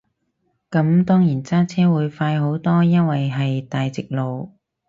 [0.71, 4.51] 咁當然揸車會快好多，因為係大直路